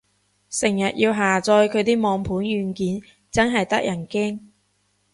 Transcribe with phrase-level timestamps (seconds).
[0.49, 4.39] 成日要下載佢啲網盤軟件，真係得人驚